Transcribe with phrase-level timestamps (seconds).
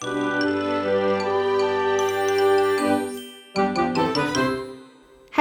[0.00, 0.06] ハ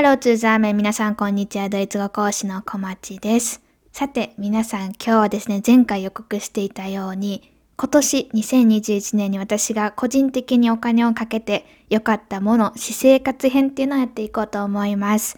[0.01, 1.69] ローツーザーメン皆さんこんにちは。
[1.69, 3.61] ドイツ語講師の小町です。
[3.91, 15.37] さて皆さん今日はですね前回予告していたように今年2021年に私が個人的にお金をかけて良かったもの、私生活編っていうのをやっていこうと思います。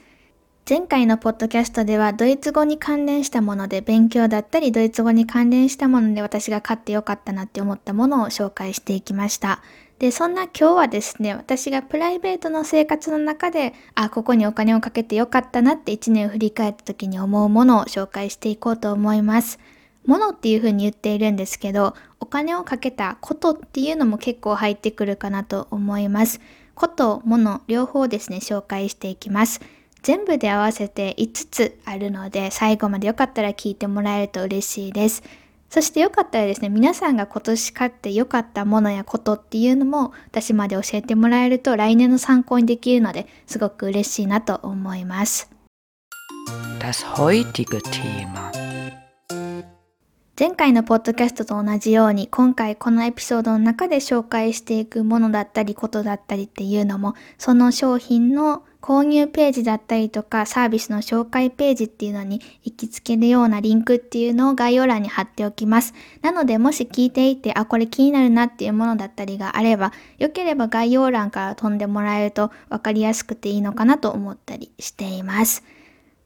[0.70, 9.64] 前回のポッドキャストではドイツ語に関連したもので勉強だったりドイツ語に関連したもので私が買ってよかったなって思ったものを紹介していきました。
[9.98, 19.58] で、そんな今日はですね、私がプライベートの生活の中で、あ、ここにお金をかけてよかったなって1年を振り返った時に思うものを紹介していこうと思います。
[20.06, 26.40] ものっていうふうに言っているんですけど、お金をかけたことっていうのも結構入ってくるかなと思います。
[26.76, 29.62] こと、もの、両方ですね、紹介していきます。
[30.02, 35.24] 全部で合わせて5つあるので、最後までよかったら聞いてもらえると嬉しいです。
[35.70, 45.52] そしてよかったらですね、皆さんが今年買ってよかったものやことっていうのも私まで教えてもらえると来年の参考にできるのですごく嬉しいなと思います。
[46.80, 48.50] Das heutige Thema
[50.40, 65.94] 前回のポッドキャストと同じように今回このエピソードの中で紹介していくものだったりことだったりっていうのもその商品の購入ページだったりとかサービスの紹介ページっていうのに行きつけるようなリンクっていうのを概要欄に貼っておきます。
[66.22, 75.66] なのでもし聞いていて、あ、これ気になるなっていうものだったりがあれば、よければ概要欄から飛んでもらえると分かりやすくていいのかなと思ったりしています。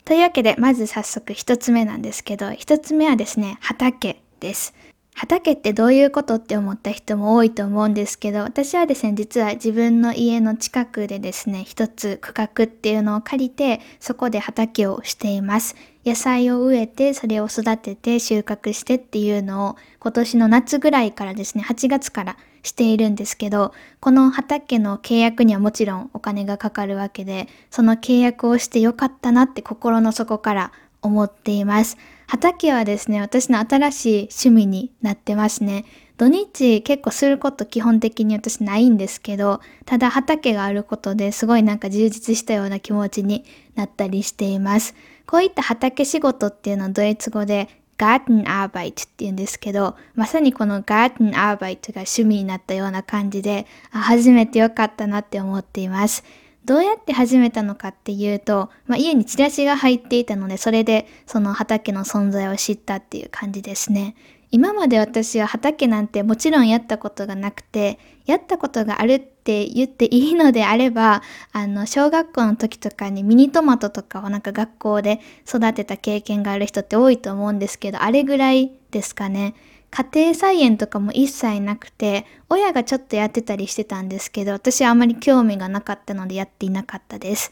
[0.05, 4.73] というわけで、まず早速一つ目なんですけど、一つ目はですね、畑です。
[5.15, 15.75] 畑ってどういうことって思った人も多いと思うんですけど、私はですね、実は自分の家の近くでですね、一つ区画っていうのを借りて、そこで畑をしています。
[16.05, 31.97] 野菜を植えて、それを育てて収穫してっていうのを今年の夏ぐらいからですね、8月からしているんですけど、この畑の契約にはもちろんお金がかかるわけで、その契約をしてよかったなって心の底から思っています。
[32.27, 35.85] 畑はですね、私の新しい趣味になってますね。
[36.17, 43.45] 土日結構すること基本的に私ないんですけど、ただ畑があることですごいなんか充実したような気持ちに
[43.75, 44.95] なったりしています。
[45.25, 56.23] こういった畑仕事っていうのはドイツ語で Gartenarbeit って言うんですけど、まさにこの Gartenarbeit が趣味になったような感じで、あ初めてよかったなって思っています。
[56.65, 64.15] どうやって始めたのかっていうと、まあ、家にチラシが入っていたので、それでその畑の存在を知ったっていう感じですね。
[64.49, 71.21] 今まで私は畑なんてもちろんやったことがなくて、やったことがあるっって言っていいのであれば、
[71.51, 79.53] あの、小学校の時とかにミニトマトとかをなんか学校で育てた経験がある人って多いと思うんですけど、あれぐらいですかね。
[79.91, 87.51] 家庭菜園とかも一切なくて、親がちょっとやってたりしてたんですけど、私はあまり興味がなかったのでやっていなかったです。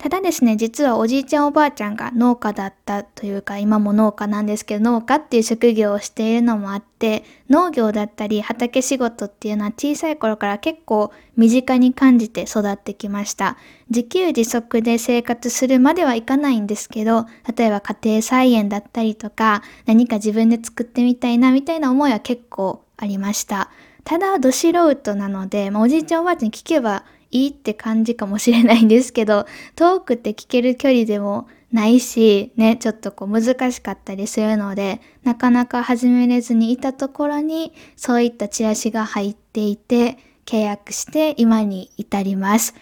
[0.00, 13.58] ただですね、実はおじいちゃんおばあちゃんが農家だったというか、今も農家なんですけど、農家っていう職業をしているのもあって、農業だったり畑仕事っていうのは小さい頃から結構身近に感じて育ってきました。
[13.90, 23.68] 自給自足で生活するまではいかないんですけど、例えば家庭菜園だったりとか、何か自分で作ってみたいなみたいな思いは結構ありました。
[24.04, 29.46] ただ、ど素人なので、まあ、おじいちゃんおばあちゃんに聞けばいいって感じかもしれないんですけど、
[29.76, 42.74] 遠くって聞ける距離でもないし、ね、ちょっとこう難しかったりするので、なかなか始めれずにいたところに、そういったチラシが入っていて、契約して今に至ります。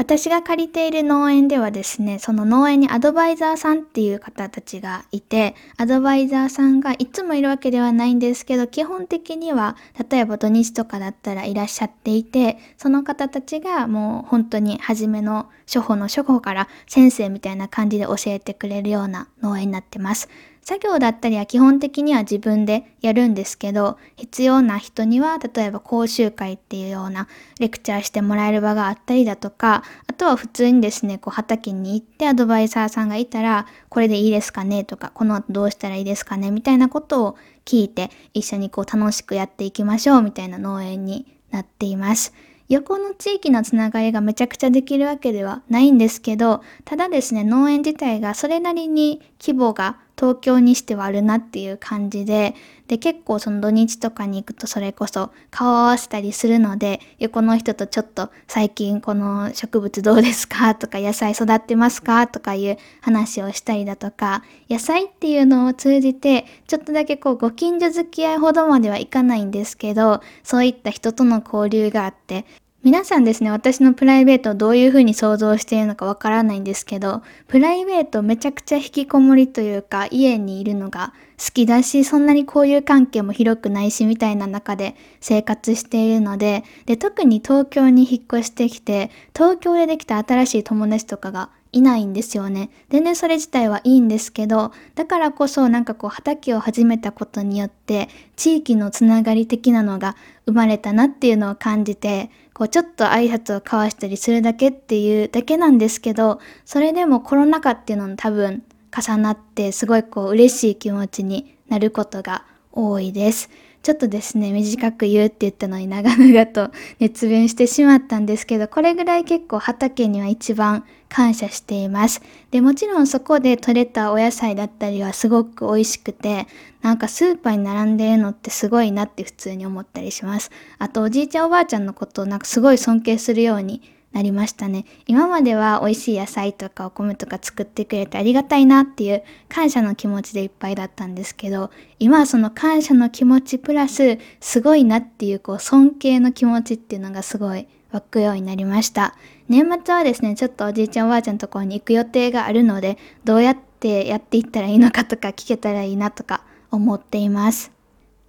[0.00, 9.76] 私が借りている農園ではですね、その農園にアドバイザーさんっていう方たちがいて、アドバイザーさんがいつもいるわけではないんですけど、基本的には、
[10.10, 20.30] 例えば土日とかだったらいらっしゃっていて、その方たちがもう本当に初めの初歩の初歩から先生みたいな感じで教えてくれるような農園になってます。
[20.62, 27.28] 作業だったりは基本的には自分でやるんですけど、必要な人には、例えば講習会っていうような
[27.58, 42.32] レクチャーしてもらえる場があったりだとか、あとは普通にですね、こう畑に行ってアドバイザーさんがいたら、これでいいですかねとか、この後どうしたらいいですかねみたいなことを聞いて、一緒にこう楽しくやっていきましょうみたいな農園になっています。
[42.68, 52.54] 横の地域のつながりがめちゃくちゃできるわけではないんですけど、ただですね、農園自体がそれなりに規模が東京にしてはあるなっていう感じで、
[52.88, 72.44] で、結構その土日とかに行くとそれこそ顔を合わせたりするので、横の人とちょっと最近この植物どうですかとか野菜育ってますかとかいう話をしたりだとか、野菜っていうのを通じてちょっとだけこうご近所付き合いほどまではいかないんですけど、そういった人との交流があって、
[72.82, 92.70] 皆さんですね、私のプライベートをどういう風に想像しているのかわからないんですけど、プライベートめちゃくちゃ引きこもりというか、家にいるのが好きだし、そんなに交友関係も広くないし、みたいな中で生活しているので、で、特に東京に引っ越してきて、東京でできた新しい友達とかがいないんですよね。
[92.88, 100.16] 全然それ自体はいいんですけど、だからこそなんかこう畑を始めたことによって、地域のつながり的なのが
[100.46, 102.30] 生まれたなっていうのを感じて、
[102.60, 108.62] こうちょっと挨拶を交わしたりするだけっていうだけなんですけど、それでもコロナ禍っていうのも多分
[108.94, 113.48] 重なってすごいこう嬉しい気持ちになることが多いです。
[113.82, 122.20] ちょっとですね、短く言うって言ったのに長々と熱弁してしまったんですけど、これぐらい結構畑には一番感謝しています。
[122.50, 126.46] で、もちろんそこで採れたお野菜だったりはすごく美味しくて、
[126.82, 130.50] なんかスーパーに並んでるのってすごいなって普通に思ったりします。
[130.78, 133.80] あとおじいちゃんおばあちゃんのことをなんかすごい尊敬するように
[134.12, 134.86] なりましたね。
[135.06, 149.14] 今までは美味しい野菜とかお米とか作ってくれてありがたいなっていう感謝の気持ちでいっぱいだったんですけど、今はその感謝の気持ちプラスすごいなっていうこう尊敬の気持ちっていうのがすごい湧くようになりました。
[149.48, 157.79] 年末はですね、ちょっとおじいちゃんおばあちゃんのところに行く予定があるので、どうやってやっていったらいいのかとか聞けたらいいなとか思っています。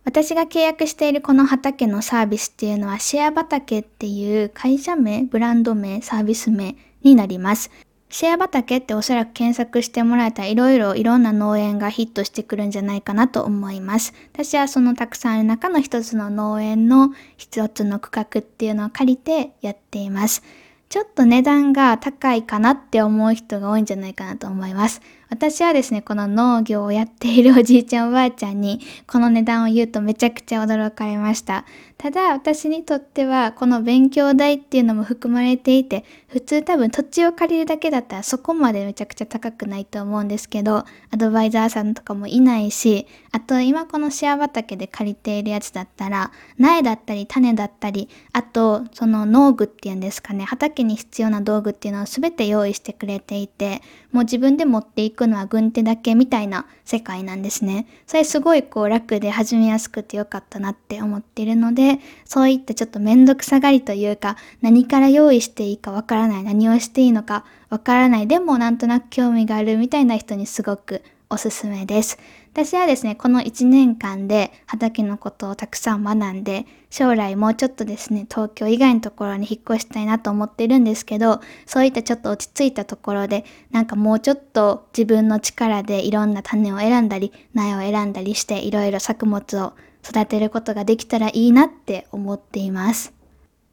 [0.04, 7.70] 私が契約しているこの畑のサービスっていうのはシェア畑っていう会社名、ブランド名、サービス名になります。
[8.10, 14.14] シェア畑っておそらく検索してもらえたらいろいろいろんな農園がヒットしてくるんじゃないかなと思います。
[14.34, 20.44] 私はそのたくさんある中の一つの農園の一つの区画っていうのを借りてやっています。
[20.90, 25.02] ちょっと値段が高いかなって思う人が多いんじゃないかなと思います。
[25.32, 31.64] 私はですね、この農業をやっているおじいちゃんおばあちゃんにこの値段を言うとめちゃくちゃ驚かれました。
[32.02, 57.86] ただ私にとってはこの勉強代っていうのも含まれていて、普通多分土地を借りるだけだったらそこまでめちゃくちゃ高くないと思うんですけど、アドバイザーさんとかもいないし、あと今このシェア畑で借りているやつだったら、苗だったり種だったり、あとその農具っていうんですかね、畑に必要な道具っていうのを全て用意してくれていて、もう自分で持っていくのは軍手だけみたいな世界なんですね。
[58.08, 61.91] それすごいこう楽で始めやすくてよかったなって思っているので、
[62.26, 72.20] そういったちょっとめんどくさがりというか、何から用意していいかわからない、何をしていいのかわからない、でもなんとなく興味があるみたいな人にすごくおすすめです。
[72.54, 89.72] 私はですね、この1年間で畑のことをたくさん学んで、将来もうちょっとですね、東京以外のところに引っ越したいなと思ってるんですけど、そういったちょっと落ち着いたところで、なんかもうちょっと自分の力でいろんな種を選んだり、苗を選んだりして、いろいろ作物を
[90.04, 93.14] 育てることができたらいいなって思っています。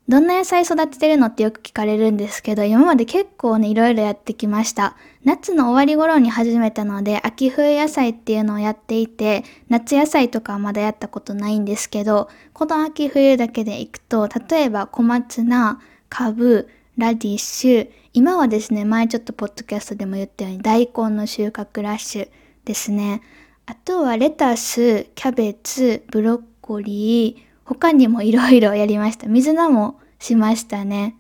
[0.09, 4.97] どんな野菜育ててるのってよく聞かれるんですけど、今まで結構ね、いろいろやってきました。
[5.23, 15.79] 夏の終わり頃に始めたので、秋冬野菜っていうのをやっていて、夏野菜とかはまだやったことないんですけど、この秋冬だけでいくと、例えば小松菜、
[16.09, 22.29] カブ、ラディッシュ、今はですね、前ちょっとポッドキャストでも言ったように大根の収穫ラッシュ
[22.65, 23.21] ですね。
[23.71, 29.29] あとはレタス、キャベツ、ブロッコリー、他にもいろいろやりました。
[29.29, 31.19] 水菜もしましたね。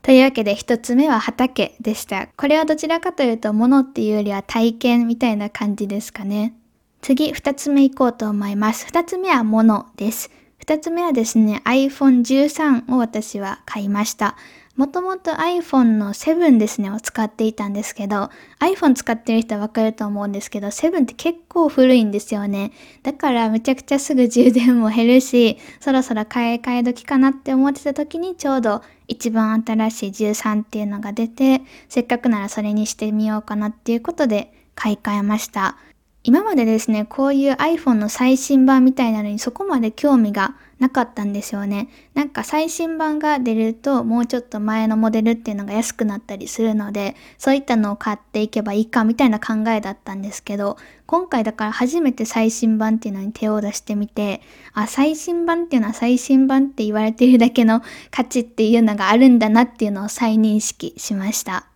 [0.00, 2.28] というわけで一つ目は畑でした。
[2.36, 6.54] これはどちらかというと物っていうよりは体験みたいな感じですかね。
[7.02, 8.86] 次二つ目行こうと思います。
[8.86, 10.30] 二つ目は物です。
[10.58, 14.36] 二つ目はですね、iPhone 13を私は買いました。
[14.80, 22.72] もともと iPhone の7ですね、を使っていたんですけど、iPhone 使ってる人はわかると思うんですけど、7って結構古いんですよね。
[23.02, 31.60] だからめちゃくちゃすぐ充電も減るし、そろそろ買い替え時かなって思ってた時にちょうど一番新しい13っていうのが出て、
[31.90, 35.76] せっかくならそれにしてみようかなっていうことで買い替えました。
[36.24, 41.88] 今までですね、こういう iPhone の最新版みたいなのにそこまで興味がなかったんですよね。
[42.14, 54.40] なんか最新版が出るともうちょっと前のモデルっていうのが安くなったりするので、そういったのを買っていけばいいかみたいな考えだったんですけど、今回だから初めて最新版っていうのに手を出してみて、
[54.72, 61.69] あ、最新版っていうのは最新版って言われてるだけの価値っていうのがあるんだなっていうのを再認識しました。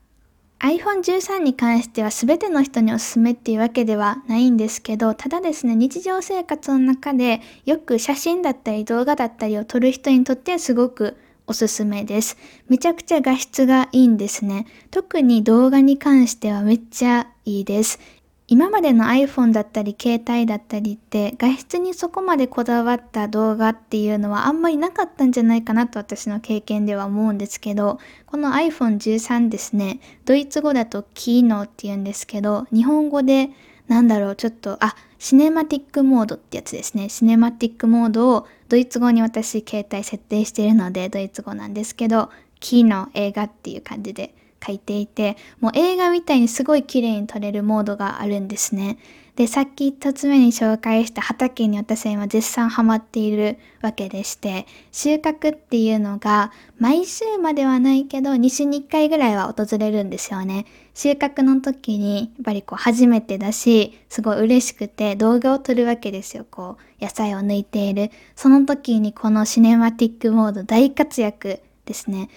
[0.60, 12.38] iPhone 13に関しては全ての人におすすめっていうわけではないんですけど、ただですね、日常生活の中でよく写真だったり動画だったりを撮る人にとってはすごくおすすめです。
[12.68, 14.66] めちゃくちゃ画質がいいんですね。
[14.90, 18.00] 特に動画に関してはめっちゃいいです。
[18.46, 33.48] 今までの iPhone だったり携帯だったりって画質にそこまでこだわった動画っていうのはあんまりなかったんじゃないかなと私の経験では思うんですけどこの iPhone13 ですねドイツ語だとキーノって言うんですけど日本語で
[33.88, 37.08] なんだろうちょっとあシネマティックモードってやつですね。
[37.08, 48.98] シネマティックモードをドイツ語に私携帯設定してるのでドイツ語なんですけどキーノ映画っていう感じで書いていて、もう映画みたいにすごい綺麗に撮れるモードがあるんですね。
[49.36, 60.66] で、さっき一つ目に紹介した畑に私は今絶賛ハマっているわけでして、収穫っていうのが毎週まではないけど2週に1回ぐらいは訪れるんですよね。
[60.94, 66.46] 収穫の時にやっぱりこう初めてだし、すごい嬉しくて動画を撮るわけですよ。
[66.48, 68.12] こう野菜を抜いている。
[68.36, 72.28] その時にこのシネマティックモード大活躍ですね。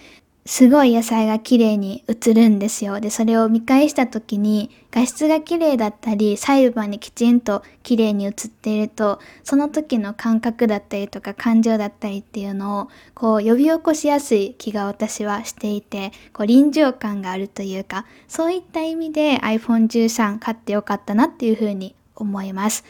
[0.48, 3.00] すごい野菜が綺麗に映るんですよ。
[3.00, 22.84] で、それを見返した時に画質が綺麗だったり、細部にきちんと綺麗に映っていると、その時の感覚だったりとか感情だったりっていうのをこう呼び起こしやすい気が私はしていて、こう臨場感があるというか、そういった意味で iPhone 13買ってよかったなっていうふうに思います。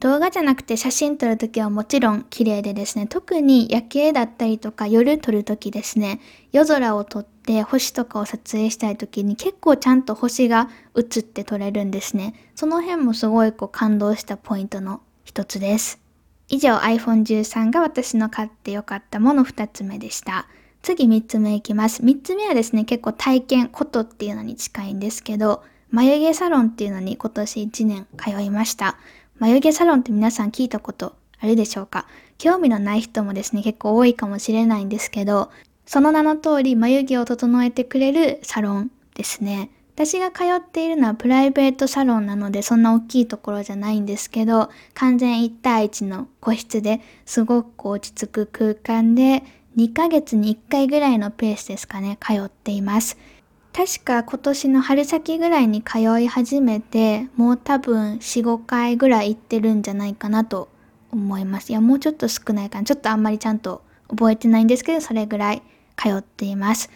[0.00, 6.20] 動画じゃなくて写真撮るときはもちろん綺麗でですね、特に夜景だったりとか夜撮るときですね、
[6.52, 12.34] 夜空を撮って星とかを撮影したいときに結構ちゃんと星が映って撮れるんですね。
[12.54, 15.98] その辺もすごいこう感動したポイントの一つです。
[16.48, 20.46] 以上 iPhone 13が私の買ってよかったもの2つ目でした。
[20.80, 22.02] 次3つ目いきます。
[22.02, 28.96] 3つ目はですね、結構体験、ことっていうのに近いんですけど、眉毛サロンっていうのに今年1年通いました。
[29.38, 32.06] 眉毛サロンって皆さん聞いたことあるでしょうか？
[32.38, 35.50] 興味のない人もですね、結構多いかもしれないんですけど、
[35.86, 39.70] その名の通り眉毛を整えてくれるサロンですね。
[39.94, 49.42] 私が通っているのはプライベートサロンなのでそんな大きいところじゃないんですけど、完全1対1の個室ですごく落ち着く空間で
[49.76, 53.16] 2ヶ月に1回ぐらいのペースですかね、通っています。
[53.72, 60.68] 確か今年の春先ぐらいに通い始めて、もう多分4、5回ぐらい行ってるんじゃないかなと
[61.12, 61.70] 思います。
[61.70, 62.84] いや、もうちょっと少ないかな。
[62.84, 65.62] ちょっとあんまりちゃんと覚えてないんですけど、それぐらい
[65.96, 66.90] 通っています。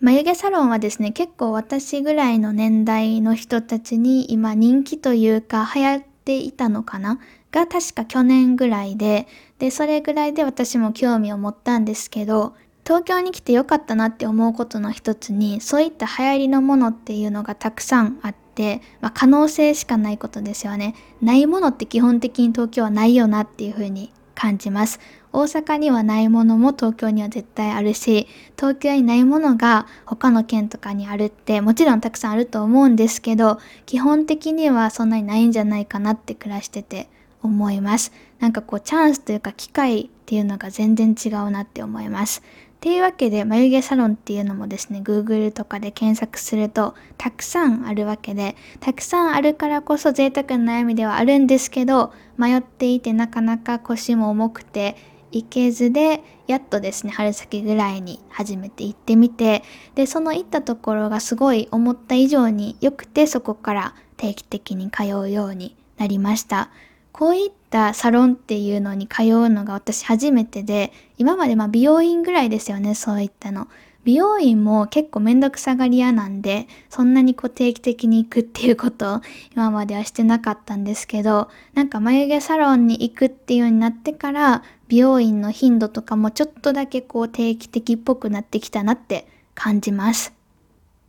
[0.00, 7.20] 眉毛サロンはですね、結構私ぐらいの年代の人たちに今人気というか流行っていたのかな？
[7.52, 9.28] が確か去年ぐらいで、
[9.58, 20.94] で、それぐらいで私も興味を持ったんですけど、東京に来てよかったなって思うことの一つにそういった流行りのものっていうのがたくさんあって、まあ、可能性しかないことですよね。
[21.22, 25.00] ないものって基本的に東京はないよなっていうふうに感じます。
[25.32, 37.08] 大阪にはないものも東京には絶対あるし東京にないものが他の県とかにあるってもちろんたくさんあると思うんですけど基本的にはそんなにないんじゃないかなって暮らしてて
[37.42, 38.12] 思います。
[38.38, 54.96] なんかこうチャンスというか機会っていうのが全然違うなって思いますっていうわけで眉毛サロンっていうのもですね Google とかで検索するとたくさんあるわけでたくさんあるからこそ贅沢な悩みではあるんですけど迷っていてなかなか腰も重くて
[55.30, 59.62] 行けずでやっとですね春先ぐらいに初めて行ってみて
[59.94, 66.70] でその行ったところがすごい思った以上に良くてそこから定期的に通うようになりました。
[67.14, 73.68] こういったサロンっていうのに通うのが私初めてで、今までまあ美容院ぐらいですよね、そういったの。
[74.02, 79.20] 美容院も結構めんどくさがり屋なんで、そんなにこう定期的に行くっていうことを
[79.54, 90.32] 今まではしてなかったんですけど、なんか眉毛サロンに行くっていうようになってから、美容院の頻度とかもちょっとだけこう定期的っぽくなってきたなって感じます。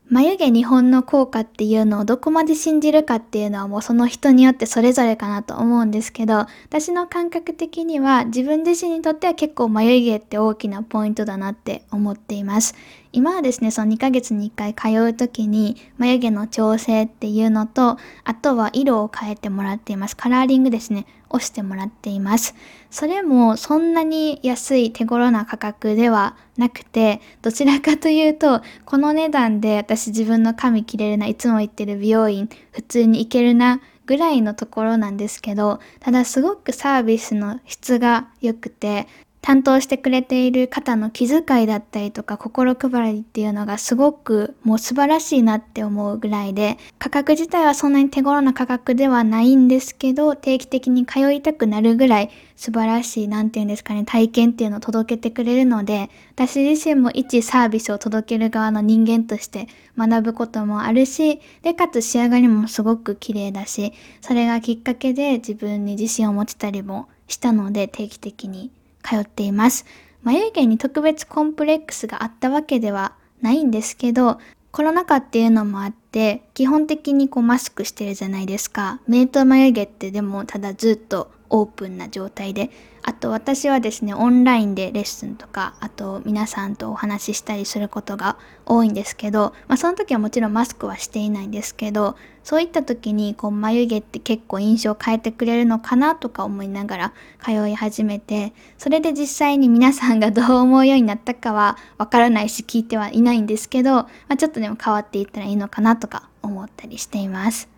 [0.08, 12.76] 眉毛日本の効果っていうのをどこまで信じるかっていうのはもうその人によってそれぞれかなと思うんですけど、私の感覚的には自分自身にとっては結構眉毛って大きなポイントだなって思っています。
[13.14, 20.16] 今はですね、その2ヶ月に1回通う時に眉毛の調整っていうのと、あとは色を変えてもらっています。
[20.16, 22.56] カラーリングですね、押してもらっています。
[22.90, 39.08] それもそんなに安い手頃な価格ではなくて、どちらかというと、この値段で私自分の髪切れるな、いつも行ってる美容院、普通に行けるな、ぐらいのところなんですけど、ただすごくサービスの質が良くて、
[39.46, 68.72] 担当してくれている方の気遣いだったりとか心配りっていうのがすごくもう素晴らしいなって思うぐらいで価格自体はそんなに手頃な価格ではないんですけど定期的に通いたくなるぐらい素晴らしい何て言うんですかね体験っていうのを届けてくれるので私自身も一サービスを届ける側の人間として学ぶこともあるしでかつ仕上がりもすごく綺麗だしそれがきっかけで自分に自信を持ちたりもしたので定期的に。
[69.06, 69.86] 通っています。
[70.24, 74.40] 眉毛に特別コンプレックスがあったわけではないんですけど、
[74.72, 79.00] コロナ禍っていうのもあって、基本的にこうマスクしてるじゃないですか。
[79.08, 82.70] 目と眉毛ってでもただずっとオープンな状態で
[83.08, 107.70] あと私はですねオンラインでレッスンとかあと皆さんとお話ししたりすることが多いんですけど、まあ、その時はもちろんマスクはしていないんですけどそういった時にこう眉毛って結構印象を変えてくれるのかなとか思いながら通い始めてそれで実際に皆さんが どう思うようになったかはわからないし聞いてはいないんですけど、まあ、ちょっとでも変わっていったらいいのかなとか思ったりしています。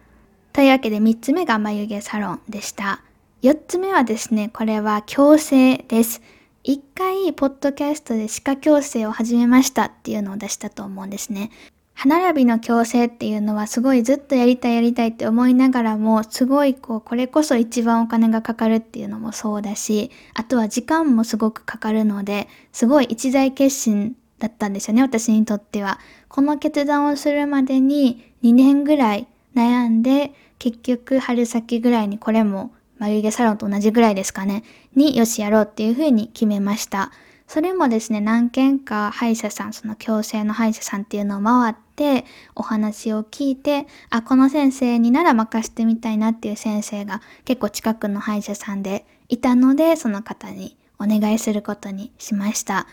[0.54, 3.02] というわけで3つ目が眉毛サロンでした。
[3.44, 6.24] 4つ目はですね、これは矯正です。
[6.64, 11.52] 一回、ポッドキャストで歯科矯正を始めましたっていうのを出したと思うんですね。
[11.94, 26.00] 歯並びの矯正っていうのはすごいずっとやりたいやりたいって思いながらも、すごいこう、これこそ一番お金がかかるっていうのもそうだし、あとは時間もすごくかかるので、すごい一大決心だったんですよね、私にとっては。
[26.28, 34.64] この決断をするまでに2年ぐらい悩んで、結局春先ぐらいにこれも眉毛サロンと同じぐらいですかね、
[34.96, 37.12] によしやろうっていうふうに決めました。
[37.48, 42.26] それもですね、何件か歯医者さん、その矯正の歯医者さんっていうのを回って、
[42.56, 52.86] お話を聞いて、あ、この先生になら任せてみたいなっていう先生が結構近くの歯医者さんでいたので、その方にお願いすることにしました。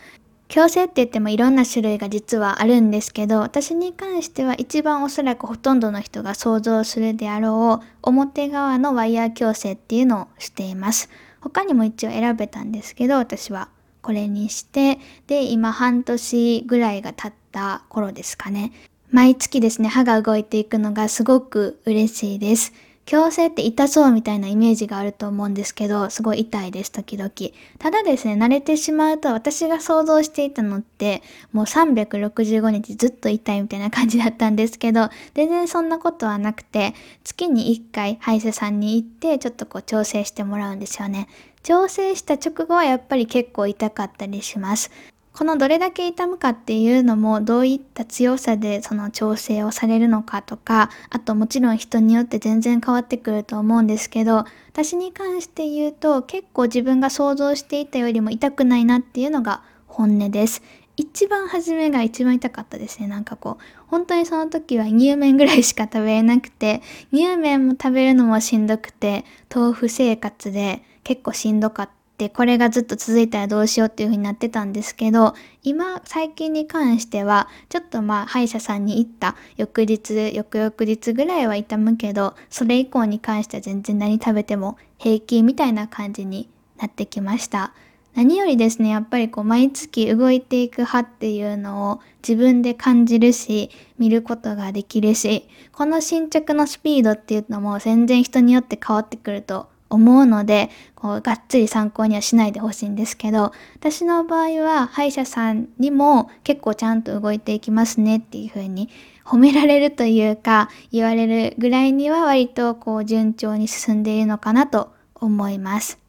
[0.47, 11.09] 矯正って言ってもいろんな種類が実はあるんですけど、私に関しては一番おそらくほとんどの人が想像するであろう表側のワイヤー矯正っていうのをしています。
[11.41, 13.69] 他にも一応選べたんですけど、私は
[14.01, 18.71] これにして、で、今半年ぐらいが経った頃ですかね。
[19.09, 22.73] 毎月ですね、歯が動いていくのがすごく嬉しいです。
[23.05, 27.31] 矯正って痛そうみたいなイメージがあると思うんですけど、すごい痛いです、時々。
[27.77, 31.21] ただですね、慣れてしまうと私が想像していたのって、
[31.51, 41.27] もう365日ずっと痛いみたいな感じだったんですけど、 全然そんなことはなくて、月に1回歯医者さんに行って、ちょっとこう調整してもらうんですよね。
[41.61, 44.89] 調整した直後はやっぱり結構痛かったりします。
[45.37, 60.61] このどれだけ痛むかっていうのもどういった強さでその調整をされるのかとかあともちろん人によって全然変わってくると思うんですけど私に関して言うと結構自分が想像していたよりも痛くないなっていうのが本音です。
[60.97, 63.07] 一番初めが一番痛かったですね。
[63.07, 66.81] なんかこう、本当にその時は乳麺ぐらいしか食べれなくて、
[67.13, 87.73] 乳麺も食べるのもしんどくて、豆腐生活で結構しんどかったで、これがずっと続いたらどうしようっていう風になってたんですけど、今、最近に関しては、ちょっとまあ、歯医者さんに行った翌日、翌々日ぐらいは痛むけど、それ以降に関しては全然何食べても平気みたいな感じになってきました。
[88.13, 108.89] 何よりですね、やっぱりこう毎月動いていく歯っていうのを自分で感じるし、見ることができるし、この進捗のスピードっていうのも全然人によって変わってくると思うので、こう、がっつり参考にはしないでほしいんですけど、私の場合は歯医者さんにも結構ちゃんと動いていきますねっていう風に
[109.25, 116.05] 褒められるというか、言われるぐらいには割とこう順調に進んでいるのかなと思います。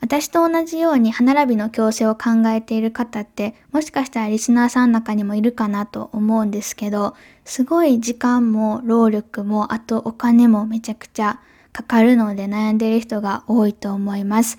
[0.00, 7.14] 私と同じように歯並びの矯正を考えている方ってもしかしたらリスナーさんの中にもいるかなと思うんですけど
[7.44, 11.40] すごい時間も労力もあとお金もめちゃくちゃ
[11.72, 14.58] かかるので悩んでいる人が多いと思います。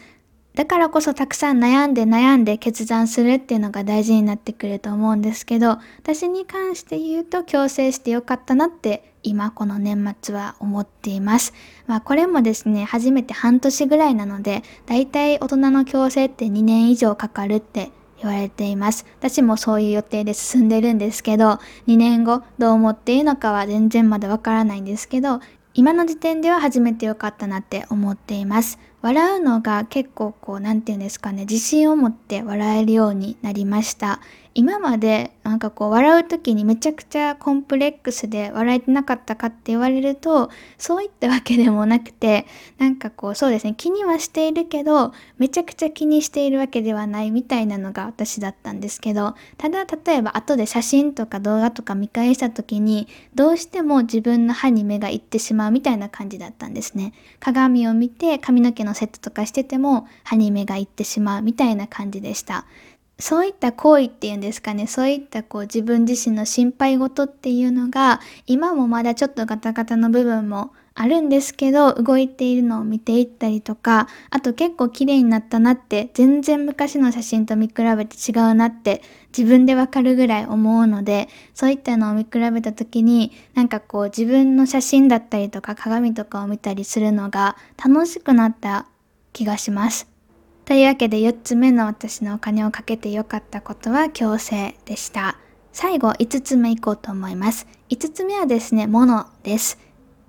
[0.53, 11.53] だからこそたくさん悩んで悩んで決断するっていうのが大事になってくると思うんですけど、私に関して言うと強制してよかったなって今この年末は思っています。
[11.87, 19.05] まあこれもですね、初めて半年ぐらいなので、だいたい大人の強制って2年以上かかるって言われています。
[19.19, 25.39] 私もそういう予定で進んでるんですけど、2年後どう思っているのかは全然まだわからないんですけど、
[25.73, 28.77] 今の時点では初めてよかったなって思っています。
[29.01, 34.19] 笑うのが結構こう、なんて言うんですかね、自信を持って笑えるようになりました。
[34.53, 42.45] 今までなんかこう笑う時にめちゃくちゃコンプレックスで笑えてなかったかって言われるとそういったわけでもなくて
[42.77, 57.13] なんかこうそうですね気にはしているけどめちゃくちゃ気にしているわけではないみたいなのが私だったんですけどただ例えば後で写真とか動画とか見返した時にどうしても自分の歯に目がいってしまうみたいな感じだったんですね。
[57.39, 62.65] 鏡を見て髪の毛のセットとかしてても歯に目がいってしまうみたいな感じでした。
[63.21, 79.01] そういった行為っていうんですかね、そういったこう自分自身の心配事っていうのが、今もまだちょっとガタガタの部分もあるんですけど、動いているのを見ていったりとか、あと結構綺麗になったなって、全然昔の写真と見比べて違うなって
[79.35, 88.87] 自分でわかるぐらい思うので、そういったのを見比べた時に、なんかこう自分の写真だったりとか鏡とかを見たりするのが楽しくなった
[89.31, 90.07] 気がします。
[90.71, 95.35] というわけで4つ目の私のお金をかけてよかったことは強制でした。
[95.73, 97.67] 最後5つ目いこうと思います。
[97.89, 99.77] 5つ目はですね、物です。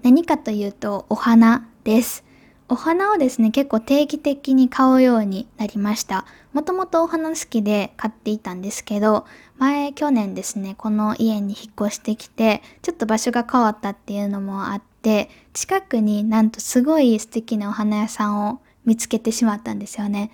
[0.02, 2.24] 何かというとお花です。
[2.68, 6.24] お花をですね、結構定期的に買うようになりました。
[6.52, 9.26] もともとお花好きで買っていたんですけど、
[9.58, 20.30] 前去年ですね、この家に引っ越してきて、ちょっと場所が変わったっていうのもあって、近くになんとすごい素敵なお花屋さんを見つけてしまったんですよね。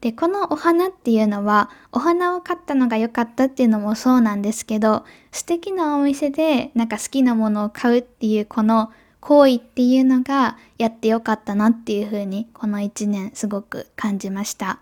[0.00, 14.80] で、このお花っていうのは、お花を買ったのが良かったっていうのもそうなんですけど、素敵なお店でなんか好きなものを買うっていうこの行為っていうのがやって良かったなっていうふうにこの1年すごく感じました。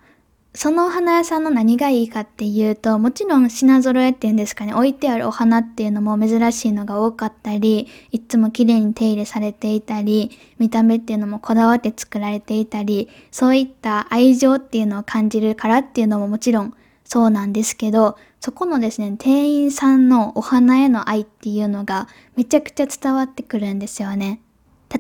[0.58, 24.40] そのお花屋さんの何がいいかっていうと、もちろん品揃えっていうんですかね、置いてあるお花っていうのも珍しいのが多かったり、いつも綺麗に手入れされていたり、見た目っていうのもこだわって作られていたり、そういった愛情っていうのを感じるからっていうのももちろんそうなんですけど、そこのですね、店員さんのお花への愛っていうのがめちゃくちゃ伝わってくるんですよね。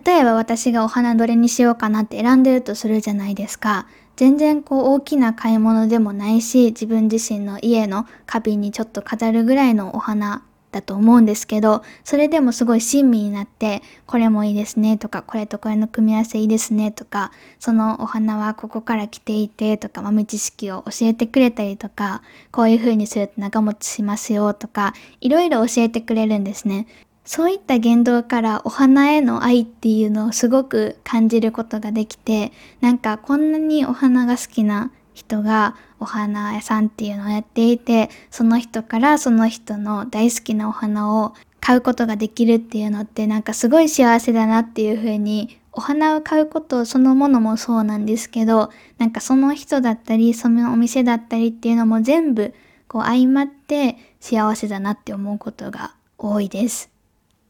[0.04, 3.88] 例えば私がお花どれにしようかなって選んでるとするじゃないですか。
[4.18, 26.88] 全然こう大きな買い物でもないし、自分自身の家の花瓶にちょっと飾るぐらいのお花だと思うんですけど、それでもすごい親身になって、これもいいですねとか、これとこれの組み合わせいいですねとか、そのお花はここから来ていてとか、豆知識を教えてくれたりとか、こういう風にすると長持ちしますよとか、いろいろ教えてくれるんですね。
[27.28, 52.54] そういった言動からお花への愛っていうのをすごく感じることができて、なんかこんなにお花が好きな人がお花屋さんっていうのをやっていて、その人からその人の大好きなお花を買うことができるっていうのってなんかすごい幸せだなっていうふうにお花を買うことそのものもそうなんですけどなんかその人だったりそのお店だったりっていうのも全部
[52.86, 56.97] こう相まって幸せだなって思うことが多いです。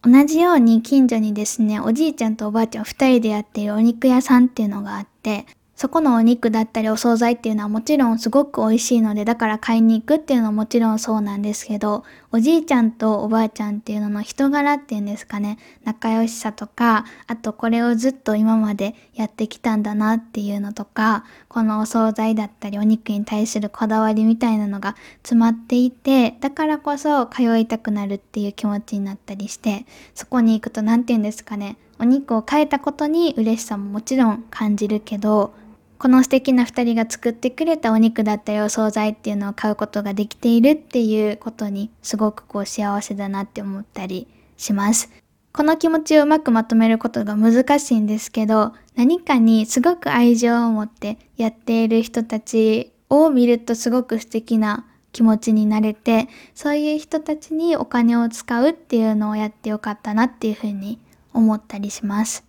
[0.02, 5.44] 同じように近所にですね、おじいちゃんとおばあちゃん2人でやっているお肉屋さんっていうのがあって、
[5.78, 29.86] そこのお肉だったりお惣菜っていうのはもちろんすごく美味しいので、だから買いに行くっていうのはもちろんそうなんですけど、おじいちゃんとおばあちゃんっていうのの人柄っていうんですかね、仲良しさとか、あとこれをずっと今までやってきたんだなっていうのとか、このお惣菜だったりお肉に対するこだわりみたいなのが詰まっていて、だからこそ通いたくなるっていう気持ちになったりして、
[30.16, 35.54] そこに行くと何て言うんですかね、お肉を変えたことに嬉しさももちろん感じるけど、
[35.98, 45.10] この素敵な2人が作ってくれたお肉だったりお惣菜っていうのを買うことができているっていうことにすごくこう幸せだなって思ったりします。
[45.52, 61.00] この気持ちをうまくまとめることが難しいんですけど、何かにすごく愛情を持ってやっている人たちを見るとすごく素敵な気持ちになれて、そういう人たちにお金を使うっていうのをやってよかったなっていうふうに
[61.34, 62.47] 思ったりします。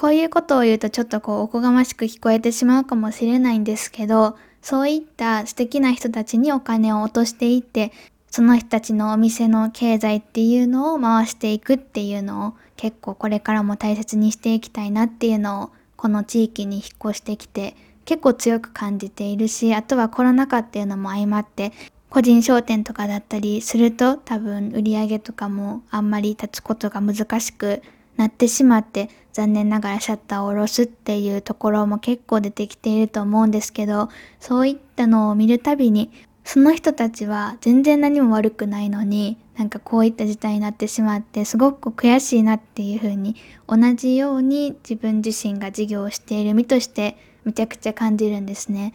[0.00, 7.92] こういうことを言うとちょっとこうおこがましく聞こえてしまうかもしれないんですけど、そういった素敵な人たちにお金を落としていって、
[8.30, 21.74] その人たちのお店の経済っていうのを回していくっていうのを結構これからも大切にしていきたいなっていうのをこの地域に引っ越してきて結構強く感じているし、あとはコロナ禍っていうのも相まって
[22.08, 27.82] 個人商店とかだったりすると多分売り上げとかもあんまり立つことが難しく
[28.20, 36.10] なってしまって残念ながらシャッターを下ろすっていうところも結構出てきていると思うんですけどそういったのを見るたびに
[36.44, 48.92] その人たちは全然何も悪くないのになんかこういった事態になってしまってすごく悔しいなっていうふうに同じように自分自身が事業をしている身としてめちゃくちゃ感じるんですね。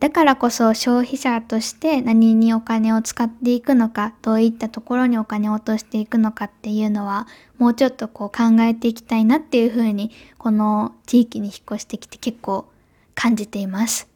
[0.00, 7.26] だからこそ消費者として何にお金を使っていくのか、どういったところにお金を落としていくのかっていうのは、
[7.58, 12.66] もうちょっとこう考えていきたいなっていうふうに、この地域に引っ越してきて結構
[13.14, 14.08] 感じています。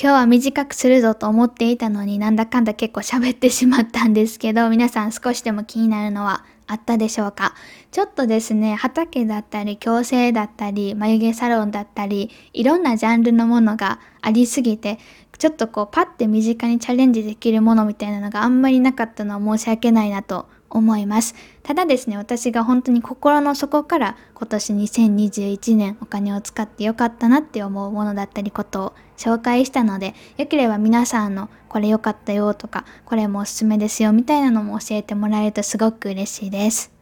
[0.00, 7.54] 今日は短くするぞと思っていたのになんだかんだ結構喋ってしまったんですけど、皆さん少しでも気になるのはあったでしょうか？
[7.90, 14.98] ちょっとですね、畑だったり、矯正だったり、眉毛サロンだったり、いろんなジャンルのものがありすぎて、
[15.38, 21.34] ちょっとこうパッて身近にチャレンジできるものみたいなのがあんまりなかったのは申し訳ないなと思います。
[21.62, 36.92] ただですね、私が本当に心の底から今年2021年お金を使ってよかったなって思うものだったりことを紹介したので、よければ皆さんのこれ良かったよとか、これもおすすめですよみたいなのも教えてもらえるとすごく嬉しいです。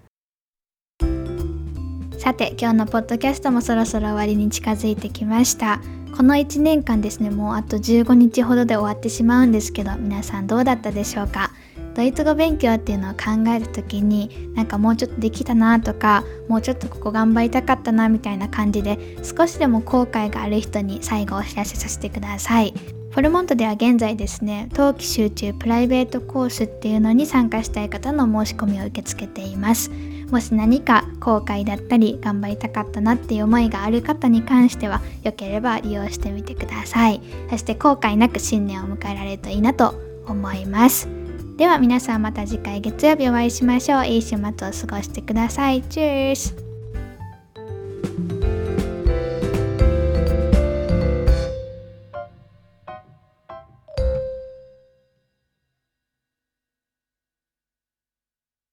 [2.19, 5.81] さて、今日のポッドキャストもそろそろ終わりに近づいてきました。
[6.17, 11.51] この1年間ですねもうあと15日ほどで終わってしまうんですけど皆さんどうだったでしょうか？
[11.97, 22.75] ドイツ語勉強っていうのを考える時になんかもうちょっとできたなとかもうちょっとここ頑張りたかったなみたいな感じで少しでも後悔がある人に最後お知らせさせてください。
[23.11, 29.91] フォルモントでは現在ですね冬季集中プライベートコースっていうのに参加したい方の申し込みを受け付けています。
[30.31, 37.23] もし何か後悔だったり頑張りたかったなっていう思いがある方に関してはよければ利用してみてください。
[37.49, 39.95] そして後悔なく新年を迎えられるといいなと
[40.27, 41.16] 思います。
[41.57, 44.07] では皆さんまた次回月曜日お会いしましょう。
[44.07, 45.81] いい週末を過ごしてください。
[45.83, 46.66] チュース。